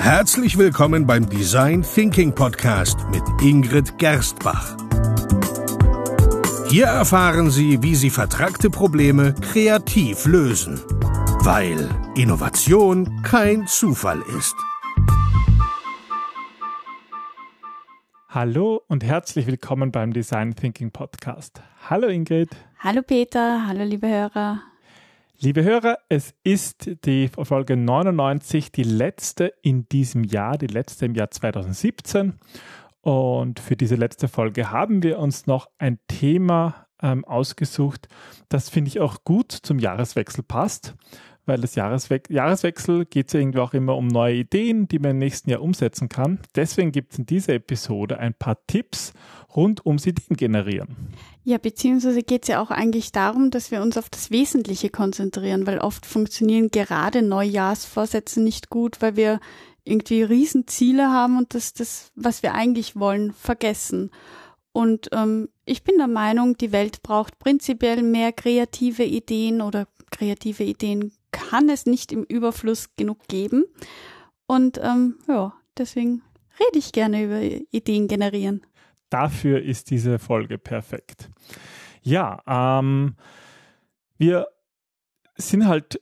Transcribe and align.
Herzlich 0.00 0.56
willkommen 0.56 1.06
beim 1.06 1.28
Design 1.28 1.82
Thinking 1.82 2.34
Podcast 2.34 2.98
mit 3.10 3.22
Ingrid 3.42 3.98
Gerstbach. 3.98 4.74
Hier 6.70 6.86
erfahren 6.86 7.50
Sie, 7.50 7.82
wie 7.82 7.94
Sie 7.94 8.08
vertragte 8.08 8.70
Probleme 8.70 9.34
kreativ 9.34 10.24
lösen, 10.24 10.80
weil 11.44 11.86
Innovation 12.16 13.22
kein 13.22 13.66
Zufall 13.66 14.22
ist. 14.38 14.56
Hallo 18.30 18.80
und 18.88 19.04
herzlich 19.04 19.46
willkommen 19.46 19.92
beim 19.92 20.14
Design 20.14 20.54
Thinking 20.54 20.92
Podcast. 20.92 21.62
Hallo 21.90 22.08
Ingrid. 22.08 22.48
Hallo 22.78 23.02
Peter, 23.02 23.66
hallo 23.66 23.84
liebe 23.84 24.08
Hörer. 24.08 24.62
Liebe 25.42 25.64
Hörer, 25.64 26.00
es 26.10 26.34
ist 26.44 26.90
die 27.06 27.28
Folge 27.28 27.74
99, 27.74 28.72
die 28.72 28.82
letzte 28.82 29.46
in 29.62 29.88
diesem 29.88 30.22
Jahr, 30.22 30.58
die 30.58 30.66
letzte 30.66 31.06
im 31.06 31.14
Jahr 31.14 31.30
2017. 31.30 32.38
Und 33.00 33.58
für 33.58 33.74
diese 33.74 33.94
letzte 33.94 34.28
Folge 34.28 34.70
haben 34.70 35.02
wir 35.02 35.18
uns 35.18 35.46
noch 35.46 35.70
ein 35.78 35.98
Thema 36.08 36.88
ähm, 37.00 37.24
ausgesucht, 37.24 38.08
das 38.50 38.68
finde 38.68 38.88
ich 38.88 39.00
auch 39.00 39.24
gut 39.24 39.50
zum 39.50 39.78
Jahreswechsel 39.78 40.44
passt 40.44 40.94
weil 41.50 41.60
das 41.60 41.74
Jahreswe 41.74 42.22
Jahreswechsel 42.28 43.04
geht 43.06 43.32
ja 43.32 43.40
irgendwie 43.40 43.58
auch 43.58 43.74
immer 43.74 43.96
um 43.96 44.06
neue 44.06 44.36
Ideen, 44.36 44.86
die 44.86 45.00
man 45.00 45.10
im 45.12 45.18
nächsten 45.18 45.50
Jahr 45.50 45.62
umsetzen 45.62 46.08
kann. 46.08 46.38
Deswegen 46.54 46.92
gibt 46.92 47.12
es 47.12 47.18
in 47.18 47.26
dieser 47.26 47.54
Episode 47.54 48.20
ein 48.20 48.34
paar 48.34 48.56
Tipps 48.68 49.12
rund 49.56 49.84
ums 49.84 50.06
Ideen 50.06 50.36
generieren. 50.36 50.96
Ja, 51.42 51.58
beziehungsweise 51.58 52.22
geht 52.22 52.42
es 52.44 52.48
ja 52.48 52.62
auch 52.62 52.70
eigentlich 52.70 53.10
darum, 53.10 53.50
dass 53.50 53.72
wir 53.72 53.82
uns 53.82 53.98
auf 53.98 54.08
das 54.08 54.30
Wesentliche 54.30 54.90
konzentrieren, 54.90 55.66
weil 55.66 55.78
oft 55.78 56.06
funktionieren 56.06 56.70
gerade 56.70 57.22
Neujahrsvorsätze 57.22 58.40
nicht 58.40 58.70
gut, 58.70 59.02
weil 59.02 59.16
wir 59.16 59.40
irgendwie 59.82 60.22
Riesenziele 60.22 61.10
haben 61.10 61.36
und 61.36 61.54
das, 61.54 61.72
das 61.72 62.12
was 62.14 62.44
wir 62.44 62.54
eigentlich 62.54 62.94
wollen, 62.94 63.32
vergessen. 63.32 64.12
Und 64.72 65.08
ähm, 65.12 65.48
ich 65.64 65.82
bin 65.82 65.98
der 65.98 66.06
Meinung, 66.06 66.56
die 66.56 66.70
Welt 66.70 67.02
braucht 67.02 67.40
prinzipiell 67.40 68.04
mehr 68.04 68.32
kreative 68.32 69.02
Ideen 69.02 69.62
oder 69.62 69.88
kreative 70.12 70.62
Ideen 70.62 71.12
kann 71.30 71.68
es 71.68 71.86
nicht 71.86 72.12
im 72.12 72.24
Überfluss 72.24 72.88
genug 72.96 73.26
geben. 73.28 73.64
Und 74.46 74.78
ähm, 74.82 75.16
ja, 75.28 75.54
deswegen 75.76 76.22
rede 76.58 76.78
ich 76.78 76.92
gerne 76.92 77.24
über 77.24 77.40
Ideen 77.70 78.08
generieren. 78.08 78.62
Dafür 79.10 79.62
ist 79.62 79.90
diese 79.90 80.18
Folge 80.18 80.58
perfekt. 80.58 81.30
Ja, 82.02 82.42
ähm, 82.46 83.16
wir 84.18 84.46
sind 85.36 85.66
halt 85.66 86.00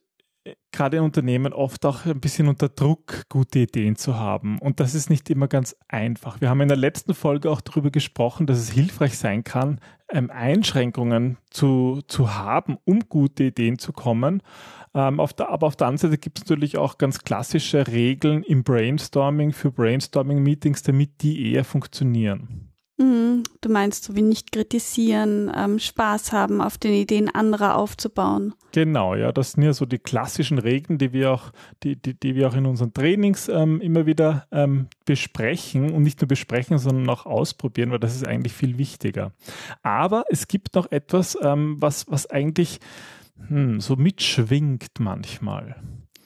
gerade 0.73 0.99
in 0.99 1.03
Unternehmen 1.03 1.53
oft 1.53 1.85
auch 1.87 2.07
ein 2.07 2.21
bisschen 2.21 2.49
unter 2.49 2.69
Druck, 2.69 3.29
gute 3.29 3.61
Ideen 3.61 3.97
zu 3.97 4.17
haben. 4.17 4.59
Und 4.59 4.81
das 4.81 4.95
ist 4.95 5.11
nicht 5.11 5.29
immer 5.31 5.49
ganz 5.49 5.75
einfach. 5.89 6.41
Wir 6.41 6.51
haben 6.51 6.61
in 6.61 6.69
der 6.69 6.77
letzten 6.77 7.15
Folge 7.15 7.51
auch 7.51 7.61
darüber 7.61 7.91
gesprochen, 7.91 8.47
dass 8.47 8.59
es 8.59 8.71
hilfreich 8.71 9.19
sein 9.19 9.45
kann, 9.45 9.81
ähm, 10.11 10.31
Einschränkungen 10.31 11.39
zu, 11.51 12.03
zu 12.07 12.35
haben, 12.35 12.79
um 12.85 13.01
gute 13.09 13.45
Ideen 13.45 13.79
zu 13.79 13.93
kommen. 13.93 14.43
Ähm, 14.95 15.21
auf 15.21 15.33
der, 15.33 15.51
aber 15.51 15.67
auf 15.67 15.77
der 15.77 15.87
anderen 15.87 16.11
Seite 16.11 16.19
gibt 16.19 16.39
es 16.39 16.45
natürlich 16.45 16.79
auch 16.79 16.99
ganz 16.99 17.21
klassische 17.21 17.87
Regeln 17.87 18.43
im 18.43 18.65
Brainstorming 18.65 19.53
für 19.53 19.71
Brainstorming-Meetings, 19.71 20.83
damit 20.83 21.23
die 21.23 21.53
eher 21.53 21.65
funktionieren. 21.65 22.69
Mhm. 22.99 23.45
Du 23.61 23.69
meinst 23.69 24.05
so 24.05 24.17
wie 24.17 24.23
nicht 24.23 24.53
kritisieren, 24.53 25.51
ähm, 25.55 25.79
Spaß 25.79 26.33
haben, 26.33 26.61
auf 26.61 26.79
den 26.79 26.93
Ideen 26.93 27.33
anderer 27.33 27.77
aufzubauen. 27.77 28.55
Genau, 28.73 29.15
ja, 29.15 29.33
das 29.33 29.53
sind 29.53 29.63
ja 29.63 29.73
so 29.73 29.87
die 29.87 29.99
klassischen 29.99 30.59
Regeln, 30.59 30.99
die 30.99 31.13
wir 31.13 31.33
auch, 31.33 31.53
die, 31.83 31.95
die, 31.95 32.15
die 32.15 32.35
wir 32.35 32.49
auch 32.49 32.55
in 32.55 32.67
unseren 32.67 32.93
Trainings 32.93 33.49
ähm, 33.49 33.81
immer 33.81 34.07
wieder 34.07 34.47
ähm, 34.51 34.89
besprechen 35.05 35.93
und 35.93 36.03
nicht 36.03 36.21
nur 36.21 36.29
besprechen, 36.29 36.79
sondern 36.79 37.09
auch 37.09 37.25
ausprobieren, 37.25 37.91
weil 37.93 38.01
das 38.01 38.17
ist 38.17 38.27
eigentlich 38.27 38.53
viel 38.53 38.79
wichtiger. 38.79 39.33
Aber 39.83 40.25
es 40.29 40.49
gibt 40.49 40.75
noch 40.75 40.91
etwas, 40.91 41.39
ähm, 41.41 41.77
was, 41.79 42.07
was 42.09 42.29
eigentlich 42.29 42.81
hm, 43.47 43.81
so 43.81 43.97
mitschwingt 43.97 44.99
manchmal 44.99 45.77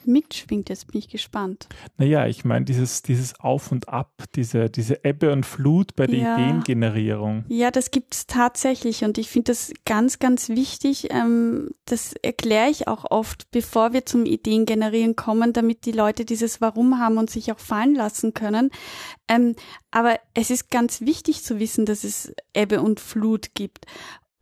mitschwingt. 0.07 0.69
Jetzt 0.69 0.91
bin 0.91 0.99
ich 0.99 1.09
gespannt. 1.09 1.67
Naja, 1.97 2.27
ich 2.27 2.45
meine, 2.45 2.65
dieses, 2.65 3.01
dieses 3.01 3.39
Auf 3.39 3.71
und 3.71 3.89
Ab, 3.89 4.11
diese, 4.35 4.69
diese 4.69 5.03
Ebbe 5.03 5.31
und 5.31 5.45
Flut 5.45 5.95
bei 5.95 6.07
der 6.07 6.19
ja. 6.19 6.37
Ideengenerierung. 6.37 7.45
Ja, 7.47 7.71
das 7.71 7.91
gibt 7.91 8.13
es 8.13 8.27
tatsächlich 8.27 9.03
und 9.03 9.17
ich 9.17 9.29
finde 9.29 9.51
das 9.51 9.71
ganz, 9.85 10.19
ganz 10.19 10.49
wichtig. 10.49 11.09
Ähm, 11.11 11.71
das 11.85 12.13
erkläre 12.21 12.69
ich 12.69 12.87
auch 12.87 13.09
oft, 13.09 13.49
bevor 13.51 13.93
wir 13.93 14.05
zum 14.05 14.25
Ideengenerieren 14.25 15.15
kommen, 15.15 15.53
damit 15.53 15.85
die 15.85 15.91
Leute 15.91 16.25
dieses 16.25 16.61
Warum 16.61 16.99
haben 16.99 17.17
und 17.17 17.29
sich 17.29 17.51
auch 17.51 17.59
fallen 17.59 17.95
lassen 17.95 18.33
können. 18.33 18.71
Ähm, 19.27 19.55
aber 19.91 20.19
es 20.33 20.49
ist 20.49 20.71
ganz 20.71 21.01
wichtig 21.01 21.43
zu 21.43 21.59
wissen, 21.59 21.85
dass 21.85 22.03
es 22.03 22.33
Ebbe 22.53 22.81
und 22.81 22.99
Flut 22.99 23.53
gibt. 23.53 23.85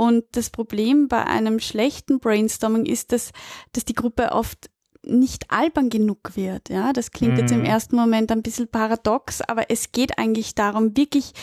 Und 0.02 0.24
das 0.32 0.50
Problem 0.50 1.08
bei 1.08 1.28
einem 1.28 1.60
schlechten 1.60 2.20
Brainstorming 2.20 2.88
ist, 2.88 3.12
dass, 3.12 3.32
dass 3.72 3.86
die 3.86 3.94
Gruppe 3.94 4.32
oft 4.32 4.72
nicht 5.06 5.52
albern 5.52 5.92
genug 5.92 6.36
wird. 6.36 6.70
Ja, 6.70 6.92
das 6.92 7.12
klingt 7.12 7.38
jetzt 7.38 7.52
im 7.52 7.60
mhm. 7.60 7.66
ersten 7.66 7.98
Moment 7.98 8.32
ein 8.32 8.42
bisschen 8.42 8.68
paradox, 8.68 9.42
aber 9.42 9.70
es 9.70 9.92
geht 9.92 10.18
eigentlich 10.18 10.56
darum, 10.56 10.98
wirklich 10.98 11.34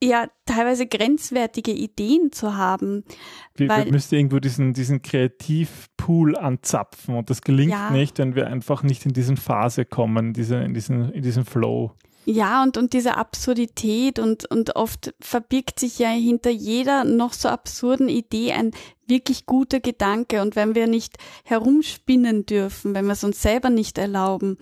ja 0.00 0.28
teilweise 0.44 0.86
grenzwertige 0.86 1.72
Ideen 1.72 2.30
zu 2.30 2.56
haben. 2.56 3.02
Wir, 3.56 3.70
weil, 3.70 3.86
wir 3.86 3.92
müssen 3.92 4.14
irgendwo 4.14 4.38
diesen, 4.38 4.72
diesen 4.72 5.02
Kreativpool 5.02 6.36
anzapfen 6.36 7.16
und 7.16 7.28
das 7.28 7.42
gelingt 7.42 7.72
ja. 7.72 7.90
nicht, 7.90 8.18
wenn 8.18 8.36
wir 8.36 8.46
einfach 8.46 8.84
nicht 8.84 9.04
in 9.04 9.14
diesen 9.14 9.36
Phase 9.36 9.84
kommen, 9.84 10.32
diese, 10.32 10.58
in, 10.58 10.74
diesen, 10.74 11.10
in 11.10 11.24
diesen 11.24 11.44
Flow. 11.44 11.90
Ja, 12.28 12.64
und, 12.64 12.76
und 12.76 12.92
diese 12.92 13.16
Absurdität 13.16 14.18
und, 14.18 14.50
und 14.50 14.74
oft 14.74 15.14
verbirgt 15.20 15.78
sich 15.78 16.00
ja 16.00 16.08
hinter 16.08 16.50
jeder 16.50 17.04
noch 17.04 17.32
so 17.32 17.48
absurden 17.48 18.08
Idee 18.08 18.52
ein 18.52 18.72
wirklich 19.06 19.46
guter 19.46 19.78
Gedanke. 19.78 20.42
Und 20.42 20.56
wenn 20.56 20.74
wir 20.74 20.88
nicht 20.88 21.18
herumspinnen 21.44 22.44
dürfen, 22.44 22.94
wenn 22.94 23.06
wir 23.06 23.12
es 23.12 23.22
uns 23.22 23.40
selber 23.40 23.70
nicht 23.70 23.96
erlauben, 23.96 24.58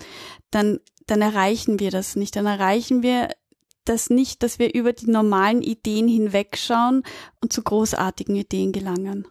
dann, 0.51 0.79
dann 1.07 1.23
erreichen 1.23 1.81
wir 1.81 1.91
das 1.91 2.17
nicht. 2.17 2.37
Dann 2.37 2.45
erreichen 2.45 3.03
wir 3.03 3.31
das 3.87 4.11
nicht, 4.11 4.43
dass 4.43 4.59
wir 4.59 4.75
über 4.75 4.93
die 4.93 5.11
normalen 5.11 5.63
Ideen 5.63 6.07
hinwegschauen 6.07 7.03
und 7.41 7.51
zu 7.51 7.63
großartigen 7.63 8.37
Ideen 8.37 8.73
gelangen. 8.73 9.27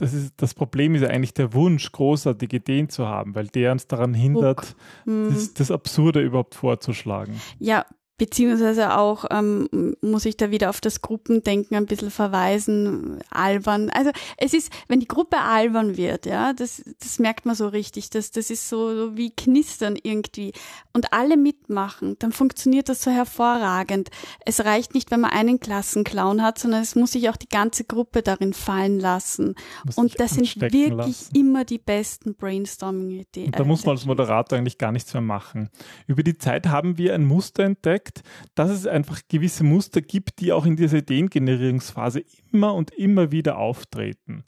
Das, 0.00 0.14
ist, 0.14 0.32
das 0.38 0.54
Problem 0.54 0.94
ist 0.94 1.02
ja 1.02 1.08
eigentlich 1.08 1.34
der 1.34 1.52
Wunsch, 1.52 1.92
großartige 1.92 2.56
Ideen 2.56 2.88
zu 2.88 3.06
haben, 3.06 3.34
weil 3.34 3.48
der 3.48 3.72
uns 3.72 3.86
daran 3.86 4.14
hindert, 4.14 4.74
hm. 5.04 5.28
das, 5.28 5.52
das 5.52 5.70
Absurde 5.70 6.20
überhaupt 6.20 6.54
vorzuschlagen. 6.54 7.38
Ja, 7.58 7.84
Beziehungsweise 8.20 8.98
auch 8.98 9.24
ähm, 9.30 9.96
muss 10.02 10.26
ich 10.26 10.36
da 10.36 10.50
wieder 10.50 10.68
auf 10.68 10.82
das 10.82 11.00
Gruppendenken 11.00 11.74
ein 11.74 11.86
bisschen 11.86 12.10
verweisen, 12.10 13.18
albern. 13.30 13.88
Also 13.88 14.10
es 14.36 14.52
ist, 14.52 14.70
wenn 14.88 15.00
die 15.00 15.08
Gruppe 15.08 15.38
albern 15.38 15.96
wird, 15.96 16.26
ja, 16.26 16.52
das, 16.52 16.82
das 17.00 17.18
merkt 17.18 17.46
man 17.46 17.54
so 17.54 17.66
richtig, 17.68 18.10
das, 18.10 18.30
das 18.30 18.50
ist 18.50 18.68
so, 18.68 18.94
so 18.94 19.16
wie 19.16 19.30
Knistern 19.30 19.96
irgendwie. 20.02 20.52
Und 20.92 21.14
alle 21.14 21.38
mitmachen, 21.38 22.16
dann 22.18 22.32
funktioniert 22.32 22.90
das 22.90 23.00
so 23.00 23.10
hervorragend. 23.10 24.10
Es 24.44 24.66
reicht 24.66 24.92
nicht, 24.92 25.10
wenn 25.10 25.20
man 25.20 25.30
einen 25.30 25.58
Klassenclown 25.58 26.42
hat, 26.42 26.58
sondern 26.58 26.82
es 26.82 26.96
muss 26.96 27.12
sich 27.12 27.30
auch 27.30 27.38
die 27.38 27.48
ganze 27.48 27.84
Gruppe 27.84 28.20
darin 28.20 28.52
fallen 28.52 29.00
lassen. 29.00 29.54
Muss 29.86 29.96
Und 29.96 30.20
das 30.20 30.32
sind 30.32 30.60
wirklich 30.60 30.90
lassen. 30.90 31.34
immer 31.34 31.64
die 31.64 31.78
besten 31.78 32.34
Brainstorming-Ideen. 32.34 33.52
Da 33.52 33.64
muss 33.64 33.86
man 33.86 33.96
als 33.96 34.04
Moderator 34.04 34.58
eigentlich 34.58 34.76
gar 34.76 34.92
nichts 34.92 35.14
mehr 35.14 35.22
machen. 35.22 35.70
Über 36.06 36.22
die 36.22 36.36
Zeit 36.36 36.66
haben 36.66 36.98
wir 36.98 37.14
ein 37.14 37.24
Muster 37.24 37.64
entdeckt, 37.64 38.09
zeigt, 38.10 38.22
dass 38.54 38.70
es 38.70 38.86
einfach 38.86 39.20
gewisse 39.28 39.64
Muster 39.64 40.00
gibt, 40.00 40.40
die 40.40 40.52
auch 40.52 40.66
in 40.66 40.76
dieser 40.76 40.98
Ideengenerierungsphase 40.98 42.24
immer 42.52 42.74
und 42.74 42.90
immer 42.92 43.32
wieder 43.32 43.58
auftreten. 43.58 44.44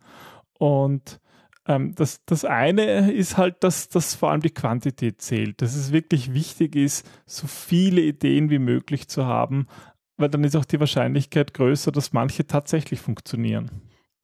Und 0.59 1.21
ähm, 1.67 1.95
das, 1.95 2.21
das 2.27 2.45
eine 2.45 3.13
ist 3.13 3.37
halt, 3.37 3.63
dass, 3.63 3.89
dass 3.89 4.15
vor 4.15 4.31
allem 4.31 4.41
die 4.41 4.51
Quantität 4.51 5.23
zählt, 5.23 5.63
dass 5.63 5.77
es 5.77 5.93
wirklich 5.93 6.35
wichtig 6.35 6.77
ist, 6.77 7.09
so 7.27 7.47
viele 7.47 8.01
Ideen 8.01 8.51
wie 8.51 8.59
möglich 8.59 9.09
zu 9.09 9.27
haben, 9.27 9.67
weil 10.17 10.29
dann 10.29 10.45
ist 10.45 10.57
auch 10.57 10.65
die 10.65 10.81
Wahrscheinlichkeit 10.81 11.55
größer, 11.55 11.93
dass 11.93 12.13
manche 12.13 12.47
tatsächlich 12.47 13.01
funktionieren. 13.01 13.71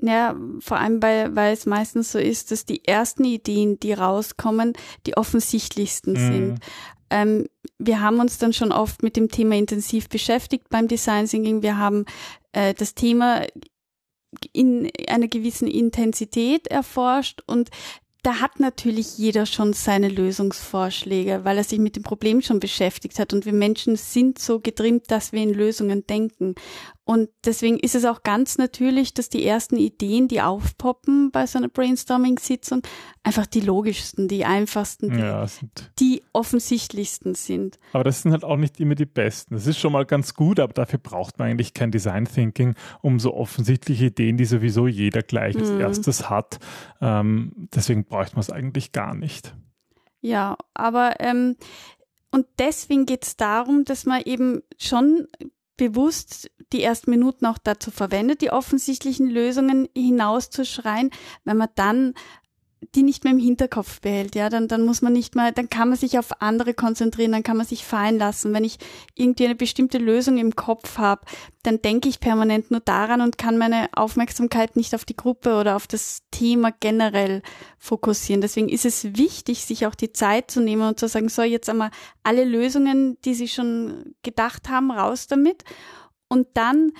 Ja, 0.01 0.37
vor 0.61 0.79
allem, 0.79 1.03
weil, 1.03 1.35
weil 1.35 1.53
es 1.53 1.67
meistens 1.67 2.13
so 2.13 2.21
ist, 2.21 2.53
dass 2.53 2.65
die 2.65 2.85
ersten 2.85 3.25
Ideen, 3.25 3.81
die 3.81 3.95
rauskommen, 3.95 4.75
die 5.07 5.17
offensichtlichsten 5.17 6.13
mhm. 6.13 6.33
sind. 6.33 6.61
Ähm, 7.11 7.47
wir 7.79 8.01
haben 8.01 8.21
uns 8.21 8.39
dann 8.39 8.53
schon 8.53 8.73
oft 8.73 9.03
mit 9.03 9.17
dem 9.17 9.29
Thema 9.29 9.57
intensiv 9.57 10.09
beschäftigt 10.09 10.69
beim 10.69 10.89
Design 10.89 11.27
Thinking. 11.27 11.63
Wir 11.63 11.79
haben 11.79 12.05
äh, 12.53 12.75
das 12.75 12.95
Thema 12.95 13.47
in 14.53 14.91
einer 15.09 15.29
gewissen 15.29 15.69
Intensität 15.69 16.67
erforscht 16.69 17.43
und 17.47 17.71
da 18.23 18.41
hat 18.41 18.59
natürlich 18.59 19.17
jeder 19.17 19.47
schon 19.47 19.73
seine 19.73 20.09
Lösungsvorschläge, 20.09 21.45
weil 21.45 21.57
er 21.57 21.65
sich 21.65 21.79
mit 21.79 21.97
dem 21.97 22.03
Problem 22.03 22.43
schon 22.43 22.59
beschäftigt 22.59 23.19
hat. 23.19 23.33
Und 23.33 23.47
wir 23.47 23.53
Menschen 23.53 23.97
sind 23.97 24.39
so 24.39 24.59
getrimmt, 24.59 25.11
dass 25.11 25.33
wir 25.33 25.43
in 25.43 25.55
Lösungen 25.55 26.07
denken. 26.07 26.57
Und 27.11 27.31
deswegen 27.43 27.79
ist 27.79 27.95
es 27.95 28.05
auch 28.05 28.23
ganz 28.23 28.59
natürlich, 28.59 29.15
dass 29.15 29.31
die 29.31 29.43
ersten 29.43 29.79
Ideen, 29.79 30.29
die 30.29 30.43
aufpoppen 30.43 31.31
bei 31.31 31.47
so 31.47 31.57
einer 31.57 31.69
Brainstorming-Sitzung, 31.69 32.83
einfach 33.23 33.47
die 33.47 33.63
logischsten, 33.63 34.29
die 34.29 34.45
einfachsten, 34.45 35.13
die, 35.13 35.19
ja, 35.19 35.47
die, 35.99 36.23
offensichtlichsten 36.35 37.35
sind. 37.35 37.79
Aber 37.95 38.05
das 38.05 38.21
sind 38.21 38.33
halt 38.33 38.45
auch 38.45 38.59
nicht 38.59 38.79
immer 38.79 38.95
die 38.95 39.07
besten. 39.07 39.55
Das 39.55 39.67
ist 39.67 39.79
schon 39.79 39.93
mal 39.93 40.05
ganz 40.05 40.35
gut, 40.35 40.61
aber 40.61 40.75
dafür 40.75 40.99
braucht 40.99 41.39
man 41.39 41.49
eigentlich 41.49 41.73
kein 41.73 41.91
Design 41.91 42.27
Thinking, 42.27 42.75
um 43.01 43.19
so 43.19 43.33
offensichtliche 43.33 44.05
Ideen, 44.05 44.37
die 44.37 44.45
sowieso 44.45 44.87
jeder 44.87 45.23
gleich 45.23 45.57
als 45.57 45.71
mhm. 45.71 45.81
erstes 45.81 46.29
hat. 46.29 46.59
Ähm, 47.01 47.69
deswegen 47.75 48.05
braucht 48.05 48.35
man 48.35 48.41
es 48.41 48.51
eigentlich 48.51 48.93
gar 48.93 49.15
nicht. 49.15 49.55
Ja, 50.21 50.59
aber 50.75 51.21
ähm, 51.21 51.57
und 52.31 52.45
deswegen 52.59 53.07
geht 53.07 53.25
es 53.25 53.39
darum, 53.39 53.87
dass 53.87 54.05
man 54.05 54.21
eben 54.27 54.61
schon 54.77 55.27
bewusst 55.79 56.51
die 56.75 56.83
ersten 56.83 57.11
Minuten 57.11 57.47
auch 57.47 57.57
dazu 57.57 57.91
verwendet, 57.91 58.43
die 58.43 58.51
offensichtlichen 58.51 59.31
Lösungen 59.31 59.89
hinauszuschreien, 59.97 61.11
wenn 61.45 61.57
man 61.57 61.71
dann 61.77 62.15
die 62.95 63.03
nicht 63.03 63.25
mehr 63.25 63.33
im 63.33 63.39
Hinterkopf 63.39 64.01
behält, 64.01 64.35
ja, 64.35 64.49
dann, 64.49 64.69
dann 64.69 64.85
muss 64.85 65.03
man 65.03 65.13
nicht 65.13 65.35
mehr, 65.35 65.51
dann 65.53 65.69
kann 65.69 65.89
man 65.89 65.99
sich 65.99 66.19
auf 66.19 66.41
andere 66.41 66.75
konzentrieren, 66.75 67.33
dann 67.33 67.43
kann 67.43 67.57
man 67.57 67.67
sich 67.67 67.85
fallen 67.85 68.19
lassen. 68.19 68.55
Wenn 68.55 68.65
ich 68.65 68.79
irgendwie 69.15 69.47
eine 69.47 69.57
bestimmte 69.57 69.99
Lösung 69.99 70.39
im 70.39 70.55
Kopf 70.55 70.99
habe, 70.99 71.23
dann 71.65 71.83
denke 71.83 72.09
ich 72.09 72.21
permanent 72.21 72.71
nur 72.71 72.81
daran 72.81 73.21
und 73.21 73.37
kann 73.37 73.59
meine 73.59 73.89
Aufmerksamkeit 73.95 74.77
nicht 74.77 74.95
auf 74.95 75.05
die 75.05 75.17
Gruppe 75.17 75.57
oder 75.57 75.75
auf 75.75 75.87
das 75.87 76.23
Thema 76.31 76.71
generell 76.71 77.43
fokussieren. 77.79 78.41
Deswegen 78.41 78.69
ist 78.69 78.85
es 78.85 79.17
wichtig, 79.17 79.65
sich 79.65 79.87
auch 79.87 79.95
die 79.95 80.13
Zeit 80.13 80.51
zu 80.51 80.61
nehmen 80.61 80.83
und 80.83 81.01
zu 81.01 81.09
sagen, 81.09 81.29
so, 81.29 81.43
jetzt 81.43 81.69
einmal 81.69 81.91
alle 82.23 82.45
Lösungen, 82.45 83.19
die 83.25 83.35
Sie 83.35 83.49
schon 83.49 84.15
gedacht 84.23 84.69
haben, 84.69 84.91
raus 84.91 85.27
damit. 85.27 85.65
Und 86.29 86.47
dann, 86.55 86.93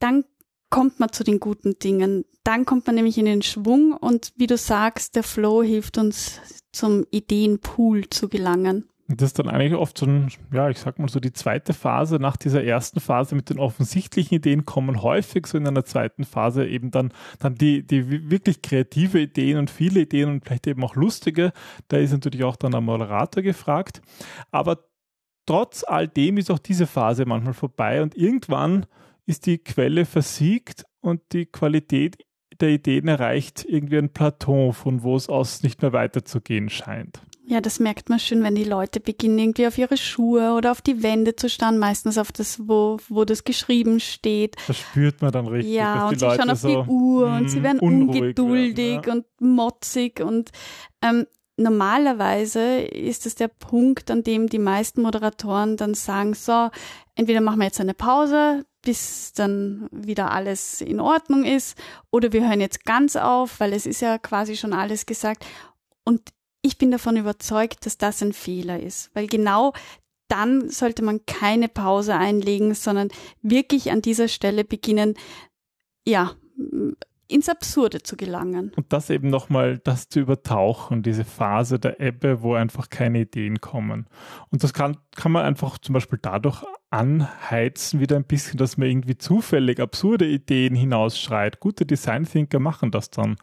dann 0.00 0.24
kommt 0.70 1.00
man 1.00 1.12
zu 1.12 1.24
den 1.24 1.40
guten 1.40 1.78
Dingen. 1.78 2.24
Dann 2.44 2.64
kommt 2.64 2.86
man 2.86 2.94
nämlich 2.94 3.18
in 3.18 3.26
den 3.26 3.42
Schwung 3.42 3.92
und 3.92 4.32
wie 4.36 4.46
du 4.46 4.56
sagst, 4.56 5.16
der 5.16 5.22
Flow 5.22 5.62
hilft 5.62 5.98
uns 5.98 6.40
zum 6.72 7.04
Ideenpool 7.10 8.08
zu 8.08 8.28
gelangen. 8.28 8.88
Das 9.12 9.30
ist 9.30 9.40
dann 9.40 9.48
eigentlich 9.48 9.74
oft 9.74 9.98
so 9.98 10.06
ein, 10.06 10.30
ja, 10.52 10.70
ich 10.70 10.78
sag 10.78 11.00
mal 11.00 11.08
so 11.08 11.18
die 11.18 11.32
zweite 11.32 11.74
Phase 11.74 12.16
nach 12.20 12.36
dieser 12.36 12.62
ersten 12.62 13.00
Phase 13.00 13.34
mit 13.34 13.50
den 13.50 13.58
offensichtlichen 13.58 14.36
Ideen 14.36 14.64
kommen 14.64 15.02
häufig 15.02 15.48
so 15.48 15.58
in 15.58 15.66
einer 15.66 15.84
zweiten 15.84 16.22
Phase 16.22 16.64
eben 16.64 16.92
dann, 16.92 17.12
dann 17.40 17.56
die, 17.56 17.84
die 17.84 18.30
wirklich 18.30 18.62
kreative 18.62 19.18
Ideen 19.20 19.58
und 19.58 19.68
viele 19.68 20.02
Ideen 20.02 20.30
und 20.30 20.44
vielleicht 20.44 20.68
eben 20.68 20.84
auch 20.84 20.94
lustige. 20.94 21.52
Da 21.88 21.96
ist 21.96 22.12
natürlich 22.12 22.44
auch 22.44 22.54
dann 22.54 22.72
ein 22.72 22.84
Moderator 22.84 23.42
gefragt. 23.42 24.00
Aber 24.52 24.78
trotz 25.44 25.82
all 25.82 26.06
dem 26.06 26.36
ist 26.38 26.48
auch 26.48 26.60
diese 26.60 26.86
Phase 26.86 27.26
manchmal 27.26 27.54
vorbei 27.54 28.02
und 28.02 28.16
irgendwann 28.16 28.86
ist 29.30 29.46
die 29.46 29.58
Quelle 29.58 30.04
versiegt 30.04 30.84
und 31.00 31.20
die 31.32 31.46
Qualität 31.46 32.18
der 32.60 32.70
Ideen 32.70 33.08
erreicht 33.08 33.64
irgendwie 33.66 33.96
ein 33.96 34.12
Plateau, 34.12 34.72
von 34.72 35.02
wo 35.02 35.16
es 35.16 35.28
aus 35.28 35.62
nicht 35.62 35.80
mehr 35.80 35.92
weiterzugehen 35.92 36.68
scheint. 36.68 37.22
Ja, 37.46 37.60
das 37.60 37.80
merkt 37.80 38.10
man 38.10 38.18
schön, 38.18 38.42
wenn 38.42 38.54
die 38.54 38.64
Leute 38.64 39.00
beginnen, 39.00 39.38
irgendwie 39.38 39.66
auf 39.66 39.78
ihre 39.78 39.96
Schuhe 39.96 40.52
oder 40.52 40.70
auf 40.70 40.82
die 40.82 41.02
Wände 41.02 41.36
zu 41.36 41.48
starren, 41.48 41.78
meistens 41.78 42.18
auf 42.18 42.32
das, 42.32 42.60
wo, 42.68 42.98
wo 43.08 43.24
das 43.24 43.44
geschrieben 43.44 43.98
steht. 43.98 44.56
Das 44.66 44.78
spürt 44.78 45.22
man 45.22 45.32
dann 45.32 45.46
richtig. 45.46 45.74
Ja, 45.74 46.08
und 46.08 46.18
sie 46.18 46.24
Leute 46.24 46.36
schauen 46.36 46.50
auf 46.50 46.58
so, 46.58 46.68
die 46.68 46.90
Uhr 46.90 47.26
und 47.26 47.48
sie 47.48 47.56
hm, 47.56 47.62
werden 47.62 47.80
ungeduldig 47.80 48.76
werden, 48.76 49.02
ja. 49.06 49.12
und 49.12 49.26
motzig 49.40 50.20
und 50.20 50.50
ähm, 51.02 51.26
normalerweise 51.56 52.80
ist 52.80 53.26
es 53.26 53.34
der 53.36 53.48
Punkt, 53.48 54.10
an 54.10 54.22
dem 54.22 54.48
die 54.48 54.58
meisten 54.58 55.02
Moderatoren 55.02 55.76
dann 55.76 55.94
sagen, 55.94 56.34
so, 56.34 56.70
entweder 57.14 57.40
machen 57.40 57.58
wir 57.58 57.66
jetzt 57.66 57.80
eine 57.80 57.94
Pause, 57.94 58.64
bis 58.82 59.32
dann 59.32 59.88
wieder 59.90 60.30
alles 60.30 60.80
in 60.80 61.00
Ordnung 61.00 61.44
ist, 61.44 61.76
oder 62.10 62.32
wir 62.32 62.48
hören 62.48 62.60
jetzt 62.60 62.84
ganz 62.84 63.16
auf, 63.16 63.60
weil 63.60 63.72
es 63.72 63.86
ist 63.86 64.00
ja 64.00 64.18
quasi 64.18 64.56
schon 64.56 64.72
alles 64.72 65.06
gesagt. 65.06 65.44
Und 66.04 66.22
ich 66.62 66.78
bin 66.78 66.90
davon 66.90 67.16
überzeugt, 67.16 67.86
dass 67.86 67.98
das 67.98 68.22
ein 68.22 68.32
Fehler 68.32 68.80
ist, 68.80 69.10
weil 69.14 69.26
genau 69.26 69.72
dann 70.28 70.68
sollte 70.70 71.02
man 71.02 71.26
keine 71.26 71.68
Pause 71.68 72.14
einlegen, 72.14 72.74
sondern 72.74 73.08
wirklich 73.42 73.90
an 73.90 74.00
dieser 74.00 74.28
Stelle 74.28 74.64
beginnen, 74.64 75.14
ja, 76.06 76.32
ins 77.26 77.48
Absurde 77.48 78.02
zu 78.02 78.16
gelangen. 78.16 78.72
Und 78.76 78.92
das 78.92 79.10
eben 79.10 79.28
nochmal, 79.28 79.78
das 79.78 80.08
zu 80.08 80.20
übertauchen, 80.20 81.02
diese 81.02 81.24
Phase 81.24 81.78
der 81.78 82.00
Ebbe, 82.00 82.42
wo 82.42 82.54
einfach 82.54 82.90
keine 82.90 83.20
Ideen 83.20 83.60
kommen. 83.60 84.06
Und 84.50 84.62
das 84.62 84.72
kann, 84.72 84.96
kann 85.16 85.32
man 85.32 85.44
einfach 85.44 85.78
zum 85.78 85.92
Beispiel 85.94 86.18
dadurch 86.20 86.64
anheizen 86.90 88.00
wieder 88.00 88.16
ein 88.16 88.24
bisschen, 88.24 88.58
dass 88.58 88.76
man 88.76 88.88
irgendwie 88.88 89.16
zufällig 89.16 89.78
absurde 89.78 90.26
Ideen 90.26 90.74
hinausschreit. 90.74 91.60
Gute 91.60 91.86
Design 91.86 92.24
Thinker 92.24 92.58
machen 92.58 92.90
das 92.90 93.10
dann 93.10 93.36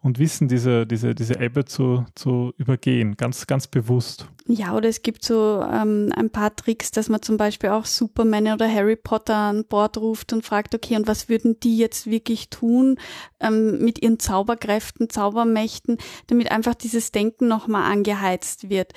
und 0.00 0.18
wissen 0.18 0.48
diese, 0.48 0.86
diese, 0.86 1.14
diese 1.14 1.38
Ebbe 1.38 1.66
zu, 1.66 2.06
zu 2.14 2.54
übergehen, 2.56 3.16
ganz, 3.16 3.46
ganz 3.46 3.66
bewusst. 3.66 4.26
Ja, 4.46 4.74
oder 4.74 4.88
es 4.88 5.02
gibt 5.02 5.22
so 5.22 5.62
ähm, 5.70 6.12
ein 6.16 6.30
paar 6.30 6.56
Tricks, 6.56 6.90
dass 6.90 7.10
man 7.10 7.20
zum 7.20 7.36
Beispiel 7.36 7.70
auch 7.70 7.84
Superman 7.84 8.52
oder 8.54 8.70
Harry 8.72 8.96
Potter 8.96 9.36
an 9.36 9.66
Bord 9.66 9.98
ruft 9.98 10.32
und 10.32 10.44
fragt, 10.44 10.74
okay, 10.74 10.96
und 10.96 11.06
was 11.06 11.28
würden 11.28 11.60
die 11.60 11.76
jetzt 11.76 12.06
wirklich 12.06 12.48
tun 12.48 12.96
ähm, 13.38 13.84
mit 13.84 14.02
ihren 14.02 14.18
Zauberkräften, 14.18 15.10
Zaubermächten, 15.10 15.98
damit 16.28 16.50
einfach 16.50 16.74
dieses 16.74 17.12
Denken 17.12 17.48
nochmal 17.48 17.90
angeheizt 17.90 18.70
wird. 18.70 18.92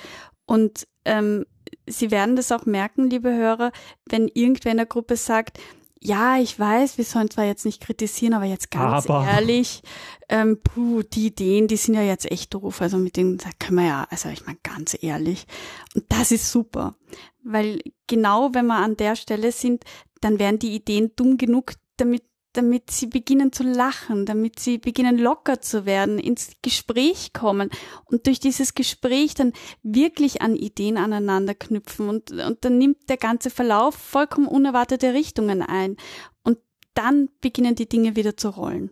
Und 0.46 0.86
ähm, 1.04 1.44
Sie 1.90 2.10
werden 2.10 2.36
das 2.36 2.52
auch 2.52 2.66
merken, 2.66 3.10
liebe 3.10 3.34
Hörer, 3.34 3.72
wenn 4.06 4.28
irgendwer 4.28 4.72
in 4.72 4.78
der 4.78 4.86
Gruppe 4.86 5.16
sagt, 5.16 5.58
ja, 6.00 6.38
ich 6.38 6.58
weiß, 6.58 6.96
wir 6.96 7.04
sollen 7.04 7.30
zwar 7.30 7.44
jetzt 7.44 7.64
nicht 7.64 7.82
kritisieren, 7.82 8.34
aber 8.34 8.44
jetzt 8.44 8.70
ganz 8.70 9.08
aber. 9.08 9.26
ehrlich, 9.26 9.82
ähm, 10.28 10.60
puh, 10.62 11.02
die 11.02 11.26
Ideen, 11.26 11.66
die 11.66 11.76
sind 11.76 11.94
ja 11.94 12.02
jetzt 12.02 12.30
echt 12.30 12.54
doof. 12.54 12.80
Also 12.80 12.98
mit 12.98 13.16
denen 13.16 13.38
da 13.38 13.50
können 13.58 13.78
wir 13.78 13.86
ja, 13.86 14.06
also 14.10 14.28
ich 14.28 14.46
meine 14.46 14.58
ganz 14.62 14.96
ehrlich. 15.00 15.46
Und 15.94 16.04
das 16.08 16.30
ist 16.30 16.50
super. 16.50 16.94
Weil 17.42 17.80
genau 18.06 18.54
wenn 18.54 18.66
wir 18.66 18.76
an 18.76 18.96
der 18.96 19.16
Stelle 19.16 19.50
sind, 19.50 19.84
dann 20.20 20.38
werden 20.38 20.58
die 20.58 20.74
Ideen 20.74 21.12
dumm 21.16 21.36
genug, 21.36 21.72
damit 21.96 22.22
damit 22.52 22.90
sie 22.90 23.06
beginnen 23.06 23.52
zu 23.52 23.62
lachen, 23.62 24.26
damit 24.26 24.58
sie 24.58 24.78
beginnen 24.78 25.18
locker 25.18 25.60
zu 25.60 25.86
werden, 25.86 26.18
ins 26.18 26.52
Gespräch 26.62 27.32
kommen 27.32 27.70
und 28.04 28.26
durch 28.26 28.40
dieses 28.40 28.74
Gespräch 28.74 29.34
dann 29.34 29.52
wirklich 29.82 30.42
an 30.42 30.56
Ideen 30.56 30.96
aneinander 30.96 31.54
knüpfen 31.54 32.08
und, 32.08 32.30
und 32.32 32.64
dann 32.64 32.78
nimmt 32.78 33.08
der 33.08 33.18
ganze 33.18 33.50
Verlauf 33.50 33.94
vollkommen 33.94 34.46
unerwartete 34.48 35.12
Richtungen 35.12 35.62
ein 35.62 35.96
und 36.42 36.58
dann 36.94 37.28
beginnen 37.40 37.74
die 37.74 37.88
Dinge 37.88 38.16
wieder 38.16 38.36
zu 38.36 38.48
rollen. 38.48 38.90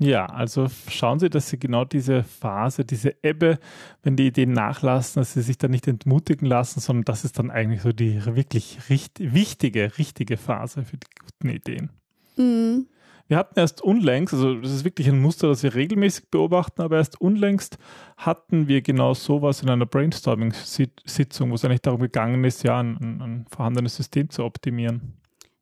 Ja, 0.00 0.26
also 0.26 0.68
schauen 0.88 1.18
Sie, 1.18 1.28
dass 1.28 1.48
Sie 1.48 1.58
genau 1.58 1.84
diese 1.84 2.22
Phase, 2.22 2.84
diese 2.84 3.16
Ebbe, 3.24 3.58
wenn 4.02 4.14
die 4.14 4.28
Ideen 4.28 4.52
nachlassen, 4.52 5.20
dass 5.20 5.32
Sie 5.32 5.42
sich 5.42 5.58
dann 5.58 5.72
nicht 5.72 5.88
entmutigen 5.88 6.46
lassen, 6.46 6.78
sondern 6.78 7.04
das 7.04 7.24
ist 7.24 7.40
dann 7.40 7.50
eigentlich 7.50 7.82
so 7.82 7.90
die 7.90 8.24
wirklich 8.24 8.78
richt 8.88 9.18
wichtige, 9.18 9.98
richtige 9.98 10.36
Phase 10.36 10.84
für 10.84 10.98
die 10.98 11.06
guten 11.20 11.48
Ideen. 11.48 11.90
Mhm. 12.38 12.86
Wir 13.28 13.36
hatten 13.36 13.58
erst 13.58 13.82
unlängst, 13.82 14.32
also 14.32 14.54
das 14.54 14.72
ist 14.72 14.84
wirklich 14.84 15.06
ein 15.06 15.20
Muster, 15.20 15.48
das 15.48 15.62
wir 15.62 15.74
regelmäßig 15.74 16.30
beobachten, 16.30 16.80
aber 16.80 16.96
erst 16.96 17.20
unlängst 17.20 17.76
hatten 18.16 18.68
wir 18.68 18.80
genau 18.80 19.12
sowas 19.12 19.62
in 19.62 19.68
einer 19.68 19.84
Brainstorming-Sitzung, 19.84 21.50
wo 21.50 21.54
es 21.54 21.64
eigentlich 21.64 21.82
darum 21.82 22.00
gegangen 22.00 22.42
ist, 22.44 22.62
ja, 22.62 22.80
ein, 22.80 22.96
ein 22.96 23.46
vorhandenes 23.50 23.96
System 23.96 24.30
zu 24.30 24.44
optimieren. 24.44 25.12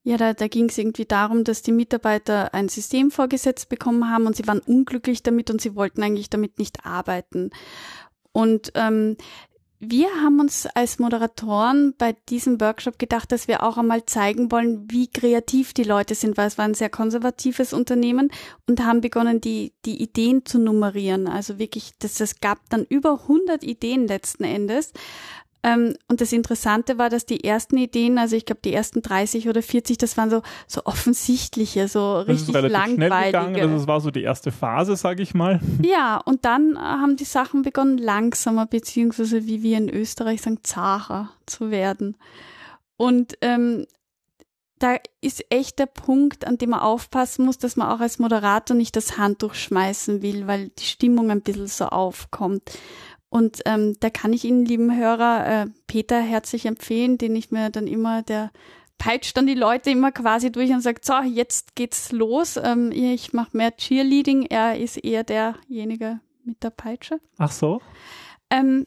Ja, 0.05 0.17
da, 0.17 0.35
da 0.35 0.47
ging 0.47 0.69
es 0.69 0.79
irgendwie 0.79 1.07
darum, 1.07 1.43
dass 1.43 1.63
die 1.63 1.73
Mitarbeiter 1.73 2.55
ein 2.55 2.69
System 2.69 3.11
vorgesetzt 3.11 3.69
bekommen 3.69 4.09
haben 4.09 4.27
und 4.27 4.37
sie 4.37 4.47
waren 4.47 4.61
unglücklich 4.61 5.25
damit 5.25 5.51
und 5.51 5.61
sie 5.61 5.75
wollten 5.75 6.05
eigentlich 6.05 6.31
damit 6.31 6.61
nicht 6.61 6.87
arbeiten. 6.87 7.51
Und 8.31 8.71
ähm, 8.77 9.17
wir 9.79 10.09
haben 10.23 10.41
uns 10.41 10.67
als 10.67 10.99
Moderatoren 10.99 11.95
bei 11.99 12.17
diesem 12.29 12.61
Workshop 12.61 12.99
gedacht, 12.99 13.31
dass 13.31 13.47
wir 13.47 13.63
auch 13.63 13.77
einmal 13.77 14.07
zeigen 14.07 14.51
wollen, 14.51 14.91
wie 14.91 15.09
kreativ 15.09 15.75
die 15.75 15.83
Leute 15.83 16.15
sind, 16.15 16.37
weil 16.37 16.49
es 16.49 16.57
war 16.57 16.65
ein 16.65 16.75
sehr 16.75 16.89
konservatives 16.89 17.73
Unternehmen 17.75 18.31
und 18.67 18.85
haben 18.85 19.03
begonnen, 19.03 19.41
die, 19.41 19.75
die 19.85 20.03
Ideen 20.03 20.47
zu 20.47 20.59
nummerieren. 20.59 21.27
Also 21.27 21.59
wirklich, 21.59 21.93
das, 21.99 22.21
es 22.21 22.41
gab 22.41 22.59
dann 22.71 22.87
über 22.89 23.21
100 23.23 23.63
Ideen 23.65 24.07
letzten 24.07 24.45
Endes. 24.45 24.93
Ähm, 25.67 25.97
und 26.07 26.21
das 26.21 26.33
Interessante 26.33 26.97
war, 26.97 27.11
dass 27.11 27.27
die 27.27 27.43
ersten 27.43 27.77
Ideen, 27.77 28.19
also 28.19 28.37
ich 28.37 28.47
glaube 28.47 28.61
die 28.65 28.73
ersten 28.73 29.03
30 29.03 29.49
oder 29.49 29.63
40, 29.63 29.99
das 29.99 30.17
waren 30.17 30.31
so, 30.31 30.43
so 30.69 30.83
offensichtliche, 30.85 31.89
so 31.89 32.19
das 32.19 32.29
richtig 32.29 32.55
ist 32.55 32.71
langweilige. 32.71 33.07
Schnell 33.09 33.27
gegangen. 33.27 33.61
Also 33.61 33.75
das 33.75 33.87
war 33.89 34.01
so 34.01 34.13
die 34.13 34.23
erste 34.23 34.53
Phase, 34.53 34.95
sage 34.95 35.23
ich 35.23 35.35
mal. 35.35 35.61
Ja, 35.83 36.17
und 36.19 36.45
dann 36.45 36.79
haben 36.79 37.17
die 37.17 37.25
Sachen 37.25 37.63
begonnen 37.63 37.99
langsamer, 37.99 38.67
beziehungsweise 38.67 39.47
wie 39.47 39.63
wir 39.63 39.79
in 39.79 39.89
Österreich 39.89 40.43
sagen, 40.43 40.59
zacher 40.63 41.31
zu 41.47 41.71
werden. 41.71 42.17
Und 42.97 43.37
ähm, 43.41 43.87
da 44.79 44.97
ist 45.21 45.45
echt 45.51 45.79
der 45.79 45.87
Punkt, 45.87 46.47
an 46.47 46.59
dem 46.59 46.71
man 46.71 46.81
aufpassen 46.81 47.45
muss, 47.45 47.59
dass 47.59 47.77
man 47.77 47.89
auch 47.89 48.01
als 48.01 48.19
Moderator 48.19 48.77
nicht 48.77 48.97
das 48.97 49.17
Handtuch 49.17 49.55
schmeißen 49.55 50.23
will, 50.23 50.47
weil 50.47 50.69
die 50.79 50.85
Stimmung 50.85 51.31
ein 51.31 51.41
bisschen 51.41 51.67
so 51.67 51.87
aufkommt. 51.87 52.63
Und 53.29 53.61
ähm, 53.67 53.97
da 54.01 54.11
kann 54.11 54.33
ich 54.33 54.45
Ihnen, 54.45 54.65
lieben 54.65 54.97
Hörer, 54.97 55.47
äh, 55.47 55.67
Peter 55.87 56.21
herzlich 56.21 56.67
empfehlen, 56.67 57.19
den 57.19 57.35
ich 57.37 57.51
mir 57.51 57.71
dann 57.71 57.87
immer, 57.87 58.23
der 58.23 58.51
peitscht 58.99 59.37
dann 59.37 59.47
die 59.47 59.55
Leute 59.55 59.91
immer 59.91 60.13
quasi 60.13 60.51
durch 60.51 60.71
und 60.71 60.81
sagt, 60.81 61.05
so, 61.05 61.21
jetzt 61.21 61.75
geht's 61.75 62.13
los. 62.13 62.57
Ähm, 62.57 62.93
ich 62.93 63.33
mache 63.33 63.57
mehr 63.57 63.77
Cheerleading, 63.77 64.47
er 64.47 64.79
ist 64.79 64.97
eher 64.97 65.25
derjenige 65.25 66.21
mit 66.45 66.63
der 66.63 66.71
Peitsche. 66.71 67.21
Ach 67.39 67.51
so? 67.51 67.81
Ähm, 68.51 68.87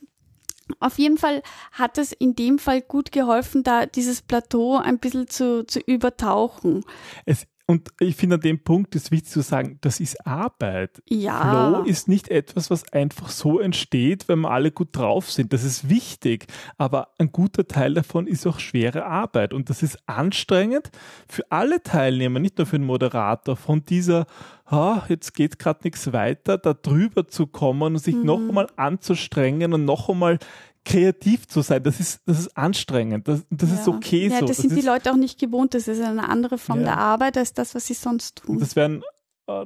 auf 0.80 0.98
jeden 0.98 1.18
Fall 1.18 1.42
hat 1.72 1.98
es 1.98 2.12
in 2.12 2.36
dem 2.36 2.60
Fall 2.60 2.82
gut 2.82 3.12
geholfen, 3.12 3.64
da 3.64 3.86
dieses 3.86 4.22
Plateau 4.22 4.78
ein 4.78 5.00
bisschen 5.00 5.28
zu, 5.28 5.66
zu 5.66 5.80
übertauchen. 5.80 6.86
Es 7.26 7.48
und 7.70 7.90
ich 8.00 8.16
finde 8.16 8.38
an 8.38 8.42
dem 8.42 8.64
Punkt 8.64 8.96
ist 8.96 9.12
wichtig 9.12 9.30
zu 9.30 9.42
sagen, 9.42 9.78
das 9.82 10.00
ist 10.00 10.26
Arbeit. 10.26 11.04
Ja. 11.08 11.76
Flow 11.76 11.84
ist 11.84 12.08
nicht 12.08 12.30
etwas, 12.30 12.72
was 12.72 12.92
einfach 12.94 13.30
so 13.30 13.60
entsteht, 13.60 14.28
wenn 14.28 14.40
wir 14.40 14.50
alle 14.50 14.72
gut 14.72 14.88
drauf 14.94 15.30
sind. 15.30 15.54
Das 15.54 15.64
ist 15.64 15.88
wichtig, 15.88 16.48
aber 16.80 17.10
ein 17.20 17.32
guter 17.32 17.68
Teil 17.68 17.94
davon 17.94 18.26
ist 18.26 18.48
auch 18.48 18.58
schwere 18.58 19.06
Arbeit 19.06 19.54
und 19.54 19.70
das 19.70 19.84
ist 19.84 20.00
anstrengend 20.08 20.90
für 21.28 21.44
alle 21.52 21.84
Teilnehmer, 21.84 22.40
nicht 22.40 22.58
nur 22.58 22.66
für 22.66 22.80
den 22.80 22.88
Moderator, 22.88 23.56
von 23.56 23.86
dieser, 23.86 24.26
ah, 24.66 25.04
jetzt 25.08 25.36
geht 25.36 25.60
gerade 25.60 25.82
nichts 25.84 26.12
weiter, 26.12 26.58
da 26.58 26.74
drüber 26.74 27.28
zu 27.28 27.46
kommen 27.46 27.84
und 27.84 28.00
sich 28.00 28.16
mhm. 28.16 28.26
noch 28.26 28.40
einmal 28.40 28.68
anzustrengen 28.78 29.76
und 29.76 29.86
noch 29.86 30.10
einmal 30.10 30.40
kreativ 30.86 31.48
zu 31.48 31.62
sein, 31.62 31.84
das 31.84 32.00
ist, 32.00 32.22
das 32.26 32.40
ist 32.40 32.58
anstrengend. 32.58 33.28
Das, 33.28 33.42
das 33.50 33.70
ja. 33.70 33.76
ist 33.76 33.88
okay 33.88 34.28
ja, 34.28 34.40
so. 34.40 34.46
Das, 34.46 34.58
das 34.58 34.66
sind 34.66 34.76
die 34.76 34.86
Leute 34.86 35.12
auch 35.12 35.18
nicht 35.18 35.40
gewohnt. 35.40 35.74
Das 35.74 35.88
ist 35.88 36.02
eine 36.02 36.28
andere 36.28 36.58
Form 36.58 36.80
ja. 36.80 36.86
der 36.86 36.98
Arbeit 36.98 37.38
als 37.38 37.54
das, 37.54 37.76
was 37.76 37.88
sie 37.88 37.94
sonst 37.94 38.38
tun. 38.38 38.60
Das 38.60 38.76
werden 38.76 39.04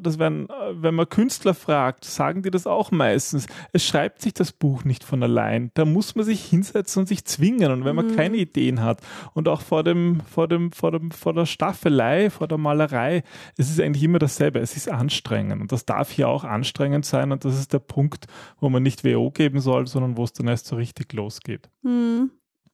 das 0.01 0.19
werden, 0.19 0.49
äh, 0.49 0.81
wenn 0.81 0.95
man 0.95 1.09
Künstler 1.09 1.53
fragt, 1.53 2.05
sagen 2.05 2.41
die 2.41 2.51
das 2.51 2.67
auch 2.67 2.91
meistens. 2.91 3.47
Es 3.71 3.85
schreibt 3.85 4.21
sich 4.21 4.33
das 4.33 4.51
Buch 4.51 4.83
nicht 4.83 5.03
von 5.03 5.21
allein. 5.21 5.71
Da 5.73 5.85
muss 5.85 6.15
man 6.15 6.25
sich 6.25 6.43
hinsetzen 6.45 7.01
und 7.01 7.07
sich 7.07 7.25
zwingen. 7.25 7.71
Und 7.71 7.85
wenn 7.85 7.95
man 7.95 8.07
mhm. 8.07 8.15
keine 8.15 8.37
Ideen 8.37 8.81
hat 8.81 9.01
und 9.33 9.47
auch 9.47 9.61
vor 9.61 9.83
dem, 9.83 10.21
vor 10.21 10.47
dem, 10.47 10.71
vor 10.71 10.91
dem, 10.91 11.11
vor 11.11 11.33
der 11.33 11.45
Staffelei, 11.45 12.29
vor 12.29 12.47
der 12.47 12.57
Malerei, 12.57 13.23
es 13.57 13.69
ist 13.69 13.79
eigentlich 13.79 14.03
immer 14.03 14.19
dasselbe. 14.19 14.59
Es 14.59 14.77
ist 14.77 14.89
anstrengend. 14.89 15.61
Und 15.61 15.71
das 15.71 15.85
darf 15.85 16.11
hier 16.11 16.29
auch 16.29 16.43
anstrengend 16.43 17.05
sein. 17.05 17.31
Und 17.31 17.45
das 17.45 17.59
ist 17.59 17.73
der 17.73 17.79
Punkt, 17.79 18.27
wo 18.59 18.69
man 18.69 18.83
nicht 18.83 19.03
WO 19.03 19.31
geben 19.31 19.59
soll, 19.59 19.87
sondern 19.87 20.17
wo 20.17 20.23
es 20.23 20.33
dann 20.33 20.47
erst 20.47 20.67
so 20.67 20.75
richtig 20.75 21.13
losgeht. 21.13 21.69
Mhm. 21.81 22.31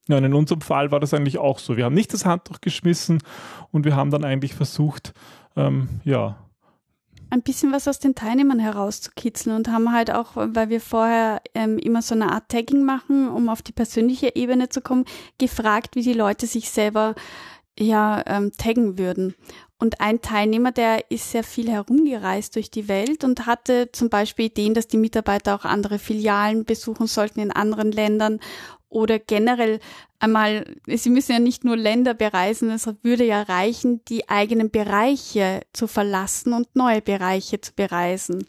Ja, 0.10 0.18
und 0.18 0.24
in 0.24 0.34
unserem 0.34 0.62
Fall 0.62 0.92
war 0.92 1.00
das 1.00 1.14
eigentlich 1.14 1.38
auch 1.38 1.60
so. 1.60 1.78
Wir 1.78 1.86
haben 1.86 1.94
nicht 1.94 2.14
das 2.14 2.26
Handtuch 2.26 2.62
geschmissen 2.62 3.20
und 3.72 3.86
wir 3.86 3.96
haben 3.96 4.10
dann 4.10 4.26
eigentlich 4.26 4.56
versucht, 4.56 5.14
ähm, 5.56 5.88
ja, 6.04 6.38
ein 7.30 7.42
bisschen 7.44 7.72
was 7.72 7.88
aus 7.88 8.00
den 8.00 8.16
Teilnehmern 8.16 8.60
herauszukitzeln 8.60 9.56
und 9.56 9.70
haben 9.70 9.92
halt 9.92 10.12
auch, 10.12 10.32
weil 10.36 10.70
wir 10.70 10.82
vorher 10.82 11.42
ähm, 11.54 11.78
immer 11.78 12.02
so 12.02 12.16
eine 12.16 12.32
Art 12.32 12.50
Tagging 12.50 12.84
machen, 12.84 13.28
um 13.30 13.50
auf 13.50 13.62
die 13.62 13.72
persönliche 13.72 14.36
Ebene 14.36 14.70
zu 14.70 14.82
kommen, 14.82 15.06
gefragt, 15.38 15.96
wie 15.96 16.02
die 16.02 16.14
Leute 16.14 16.48
sich 16.48 16.70
selber 16.70 17.16
ja 17.78 18.24
ähm, 18.26 18.52
taggen 18.58 18.98
würden. 18.98 19.36
Und 19.82 20.02
ein 20.02 20.20
Teilnehmer, 20.20 20.74
der 20.74 21.10
ist 21.10 21.32
sehr 21.32 21.44
viel 21.44 21.70
herumgereist 21.70 22.56
durch 22.56 22.70
die 22.70 22.90
Welt 22.90 23.24
und 23.24 23.46
hatte 23.46 23.90
zum 23.94 24.10
Beispiel 24.10 24.48
Ideen, 24.48 24.74
dass 24.74 24.88
die 24.88 24.98
Mitarbeiter 24.98 25.56
auch 25.56 25.64
andere 25.64 26.00
Filialen 26.00 26.66
besuchen 26.66 27.08
sollten 27.08 27.40
in 27.40 27.52
anderen 27.52 27.94
Ländern 27.94 28.42
oder 28.90 29.20
generell 29.20 29.80
einmal, 30.20 30.66
sie 30.88 31.10
müssen 31.10 31.32
ja 31.32 31.40
nicht 31.40 31.64
nur 31.64 31.78
Länder 31.78 32.14
bereisen, 32.14 32.70
es 32.72 32.88
würde 33.04 33.24
ja 33.24 33.44
reichen, 33.44 34.04
die 34.06 34.28
eigenen 34.28 34.70
Bereiche 34.72 35.62
zu 35.74 35.88
verlassen 35.88 36.54
und 36.54 36.76
neue 36.76 37.02
Bereiche 37.02 37.62
zu 37.62 37.74
bereisen. 37.74 38.46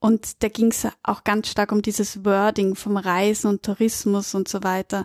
Und 0.00 0.42
da 0.42 0.48
ging 0.48 0.68
es 0.68 0.88
auch 1.02 1.24
ganz 1.24 1.48
stark 1.48 1.72
um 1.72 1.82
dieses 1.82 2.24
Wording 2.24 2.74
vom 2.74 2.96
Reisen 2.96 3.48
und 3.48 3.62
Tourismus 3.62 4.34
und 4.34 4.48
so 4.48 4.62
weiter. 4.62 5.04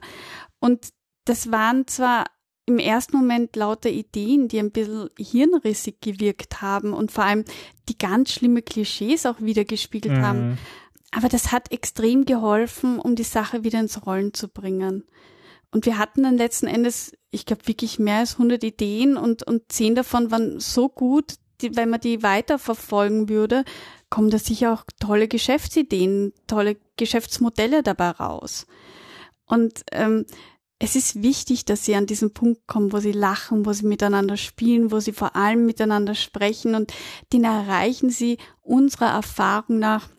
Und 0.60 0.90
das 1.26 1.52
waren 1.52 1.86
zwar 1.88 2.26
im 2.66 2.80
ersten 2.80 3.18
Moment 3.18 3.56
lauter 3.56 3.90
Ideen, 3.90 4.48
die 4.48 4.60
ein 4.60 4.72
bisschen 4.72 5.10
hirnrissig 5.20 6.02
gewirkt 6.02 6.62
haben 6.62 6.94
und 6.94 7.12
vor 7.12 7.26
allem 7.26 7.46
die 7.90 7.98
ganz 7.98 8.32
schlimme 8.32 8.62
Klischees 8.62 9.26
auch 9.26 9.40
wieder 9.40 9.66
gespiegelt 9.66 10.18
mhm. 10.18 10.26
haben. 10.26 10.58
Aber 11.16 11.30
das 11.30 11.54
hat 11.54 11.72
extrem 11.72 12.26
geholfen, 12.26 13.00
um 13.00 13.16
die 13.16 13.24
Sache 13.24 13.64
wieder 13.64 13.80
ins 13.80 14.06
Rollen 14.06 14.34
zu 14.34 14.50
bringen. 14.50 15.06
Und 15.72 15.86
wir 15.86 15.98
hatten 15.98 16.24
dann 16.24 16.36
letzten 16.36 16.68
Endes, 16.68 17.14
ich 17.32 17.46
glaube, 17.46 17.70
wirklich 17.70 18.00
mehr 18.00 18.18
als 18.18 18.34
100 18.34 18.62
Ideen 18.66 19.16
und, 19.16 19.42
und 19.44 19.72
zehn 19.72 19.96
davon 19.96 20.30
waren 20.30 20.60
so 20.60 20.90
gut, 20.90 21.36
die, 21.62 21.78
wenn 21.78 21.90
man 21.90 22.02
die 22.02 22.22
weiterverfolgen 22.22 23.30
würde, 23.30 23.64
kommen 24.10 24.30
da 24.30 24.38
sicher 24.38 24.74
auch 24.74 24.84
tolle 25.00 25.30
Geschäftsideen, 25.30 26.34
tolle 26.48 26.76
Geschäftsmodelle 26.98 27.82
dabei 27.82 28.10
raus. 28.10 28.68
Und 29.46 29.86
ähm, 29.94 30.26
es 30.80 30.98
ist 30.98 31.24
wichtig, 31.24 31.64
dass 31.64 31.86
sie 31.86 31.96
an 31.96 32.08
diesen 32.08 32.34
Punkt 32.34 32.68
kommen, 32.68 32.92
wo 32.92 33.00
sie 33.00 33.14
lachen, 33.14 33.66
wo 33.66 33.72
sie 33.72 33.86
miteinander 33.86 34.36
spielen, 34.36 34.92
wo 34.92 35.00
sie 35.00 35.14
vor 35.14 35.38
allem 35.38 35.66
miteinander 35.66 36.14
sprechen 36.14 36.76
und 36.76 36.92
den 37.32 37.46
erreichen 37.46 38.10
sie 38.10 38.38
unserer 38.62 39.12
Erfahrung 39.12 39.80
nach 39.80 40.10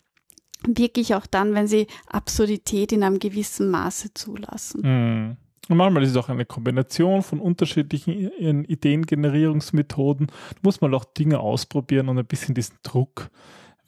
wirklich 0.67 1.15
auch 1.15 1.27
dann, 1.27 1.55
wenn 1.55 1.67
sie 1.67 1.87
Absurdität 2.07 2.93
in 2.93 3.03
einem 3.03 3.19
gewissen 3.19 3.71
Maße 3.71 4.15
zulassen. 4.15 4.81
Mhm. 4.83 5.37
Und 5.69 5.77
manchmal 5.79 6.05
ist 6.05 6.11
es 6.11 6.17
auch 6.17 6.29
eine 6.29 6.45
Kombination 6.45 7.23
von 7.23 7.41
unterschiedlichen 7.41 8.65
Ideengenerierungsmethoden. 8.65 10.29
Da 10.29 10.59
muss 10.63 10.81
man 10.81 10.95
auch 10.95 11.05
Dinge 11.05 11.41
ausprobieren 11.41 12.09
und 12.09 12.19
ein 12.19 12.27
bisschen 12.27 12.55
diesen 12.55 12.77
Druck 12.85 13.31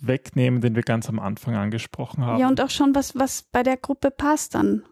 wegnehmen, 0.01 0.61
den 0.61 0.75
wir 0.75 0.83
ganz 0.83 1.09
am 1.09 1.21
Anfang 1.21 1.55
angesprochen 1.55 2.25
haben. 2.25 2.41
Ja, 2.41 2.49
und 2.49 2.61
auch 2.61 2.71
schon 2.71 2.97
was, 2.97 3.17
was 3.17 3.43
bei 3.43 3.63
der 3.63 3.77
Gruppe 3.77 4.11
passt 4.11 4.57
an 4.57 4.83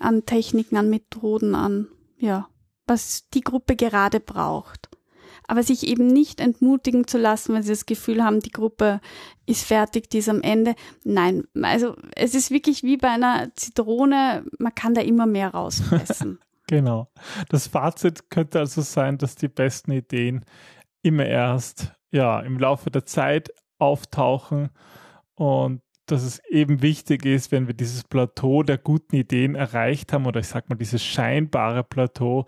an 0.00 0.26
Techniken, 0.26 0.76
an 0.76 0.90
Methoden, 0.90 1.54
an, 1.54 1.88
ja, 2.18 2.48
was 2.86 3.28
die 3.30 3.40
Gruppe 3.40 3.76
gerade 3.76 4.20
braucht. 4.20 4.88
Aber 5.50 5.64
sich 5.64 5.84
eben 5.84 6.06
nicht 6.06 6.38
entmutigen 6.38 7.08
zu 7.08 7.18
lassen, 7.18 7.54
wenn 7.54 7.64
sie 7.64 7.72
das 7.72 7.84
Gefühl 7.84 8.22
haben, 8.22 8.38
die 8.38 8.52
Gruppe 8.52 9.00
ist 9.46 9.66
fertig, 9.66 10.08
die 10.08 10.18
ist 10.18 10.28
am 10.28 10.42
Ende. 10.42 10.76
Nein, 11.02 11.42
also 11.60 11.96
es 12.14 12.36
ist 12.36 12.52
wirklich 12.52 12.84
wie 12.84 12.96
bei 12.96 13.08
einer 13.08 13.48
Zitrone, 13.56 14.44
man 14.60 14.74
kann 14.76 14.94
da 14.94 15.00
immer 15.00 15.26
mehr 15.26 15.48
rauspressen. 15.48 16.38
genau. 16.68 17.08
Das 17.48 17.66
Fazit 17.66 18.30
könnte 18.30 18.60
also 18.60 18.80
sein, 18.82 19.18
dass 19.18 19.34
die 19.34 19.48
besten 19.48 19.90
Ideen 19.90 20.44
immer 21.02 21.26
erst 21.26 21.94
ja, 22.12 22.38
im 22.38 22.56
Laufe 22.56 22.92
der 22.92 23.04
Zeit 23.04 23.52
auftauchen 23.80 24.70
und 25.34 25.80
dass 26.06 26.22
es 26.22 26.40
eben 26.48 26.80
wichtig 26.80 27.24
ist, 27.24 27.50
wenn 27.50 27.66
wir 27.66 27.74
dieses 27.74 28.04
Plateau 28.04 28.62
der 28.62 28.78
guten 28.78 29.16
Ideen 29.16 29.56
erreicht 29.56 30.12
haben, 30.12 30.26
oder 30.26 30.38
ich 30.38 30.46
sag 30.46 30.68
mal, 30.68 30.76
dieses 30.76 31.04
scheinbare 31.04 31.82
Plateau, 31.82 32.46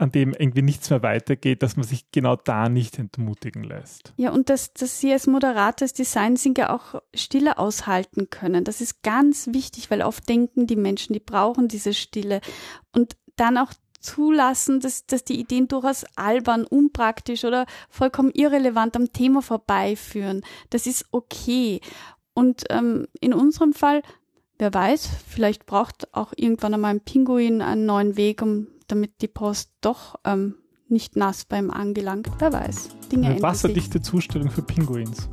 an 0.00 0.12
dem 0.12 0.32
irgendwie 0.32 0.62
nichts 0.62 0.90
mehr 0.90 1.02
weitergeht, 1.02 1.62
dass 1.62 1.76
man 1.76 1.86
sich 1.86 2.10
genau 2.10 2.36
da 2.36 2.68
nicht 2.68 2.98
entmutigen 2.98 3.64
lässt. 3.64 4.12
Ja, 4.16 4.30
und 4.30 4.50
dass, 4.50 4.72
dass 4.72 5.00
Sie 5.00 5.12
als 5.12 5.26
Moderator, 5.26 5.84
als 5.84 5.92
Designthinker 5.92 6.72
auch 6.72 7.00
Stille 7.14 7.58
aushalten 7.58 8.30
können. 8.30 8.64
Das 8.64 8.80
ist 8.80 9.02
ganz 9.02 9.48
wichtig, 9.52 9.90
weil 9.90 10.02
oft 10.02 10.28
denken 10.28 10.66
die 10.66 10.76
Menschen, 10.76 11.12
die 11.12 11.20
brauchen 11.20 11.68
diese 11.68 11.94
Stille. 11.94 12.40
Und 12.92 13.16
dann 13.36 13.58
auch 13.58 13.72
zulassen, 14.00 14.80
dass, 14.80 15.06
dass 15.06 15.24
die 15.24 15.38
Ideen 15.38 15.68
durchaus 15.68 16.04
albern, 16.14 16.64
unpraktisch 16.64 17.44
oder 17.44 17.66
vollkommen 17.88 18.30
irrelevant 18.32 18.96
am 18.96 19.12
Thema 19.12 19.42
vorbeiführen. 19.42 20.42
Das 20.70 20.86
ist 20.86 21.06
okay. 21.10 21.80
Und 22.34 22.64
ähm, 22.70 23.08
in 23.20 23.34
unserem 23.34 23.72
Fall, 23.72 24.02
wer 24.58 24.72
weiß, 24.72 25.08
vielleicht 25.26 25.66
braucht 25.66 26.14
auch 26.14 26.32
irgendwann 26.36 26.74
einmal 26.74 26.92
ein 26.92 27.00
Pinguin 27.00 27.62
einen 27.62 27.86
neuen 27.86 28.16
Weg, 28.16 28.42
um 28.42 28.68
damit 28.88 29.20
die 29.20 29.28
Post 29.28 29.72
doch 29.80 30.16
ähm, 30.24 30.56
nicht 30.88 31.16
nass 31.16 31.44
beim 31.44 31.70
angelangt. 31.70 32.28
Wer 32.38 32.52
weiß. 32.52 32.88
Dinge 33.10 33.28
Eine 33.28 33.42
wasserdichte 33.42 34.00
Zustellung 34.00 34.50
für 34.50 34.62
Pinguins. 34.62 35.28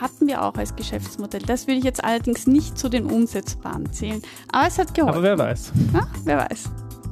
Hatten 0.00 0.28
wir 0.28 0.42
auch 0.42 0.54
als 0.54 0.76
Geschäftsmodell. 0.76 1.42
Das 1.42 1.66
würde 1.66 1.78
ich 1.78 1.84
jetzt 1.84 2.04
allerdings 2.04 2.46
nicht 2.46 2.78
zu 2.78 2.88
den 2.88 3.06
umsetzbaren 3.06 3.92
zählen. 3.92 4.22
Aber 4.52 4.66
es 4.66 4.78
hat 4.78 4.94
geholfen. 4.94 5.16
Aber 5.16 5.22
wer 5.22 5.38
weiß. 5.38 5.72
Ja, 5.92 6.06
wer 6.24 6.38
weiß. 6.38 6.70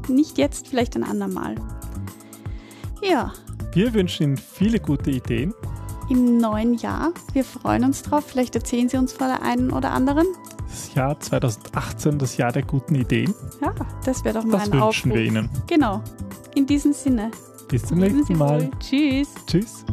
Nicht 0.09 0.39
jetzt, 0.39 0.69
vielleicht 0.69 0.95
ein 0.95 1.03
andermal. 1.03 1.57
Ja. 3.03 3.33
Wir 3.73 3.93
wünschen 3.93 4.23
Ihnen 4.23 4.37
viele 4.37 4.79
gute 4.79 5.11
Ideen 5.11 5.53
im 6.09 6.39
neuen 6.39 6.75
Jahr. 6.75 7.13
Wir 7.33 7.45
freuen 7.45 7.85
uns 7.85 8.03
drauf. 8.03 8.25
Vielleicht 8.27 8.55
erzählen 8.55 8.89
Sie 8.89 8.97
uns 8.97 9.13
von 9.13 9.29
der 9.29 9.43
einen 9.43 9.71
oder 9.71 9.91
anderen. 9.91 10.27
Das 10.77 10.95
Jahr 10.95 11.19
2018, 11.19 12.19
das 12.19 12.37
Jahr 12.37 12.53
der 12.53 12.63
guten 12.63 12.97
Ideen. 12.97 13.35
Ja, 13.63 13.75
das 14.05 14.23
wäre 14.25 14.35
doch 14.35 14.45
mal 14.45 14.59
das 14.59 14.67
ein 14.67 14.73
wünschen 14.73 14.83
Aufruf. 14.83 15.15
wir 15.15 15.23
Ihnen. 15.23 15.49
Genau. 15.67 16.03
In 16.55 16.67
diesem 16.67 16.93
Sinne. 16.93 17.31
Bis 17.69 17.87
zum 17.87 17.99
nächsten 17.99 18.37
Mal. 18.37 18.71
Tschüss. 18.79 19.29
Tschüss. 19.47 19.87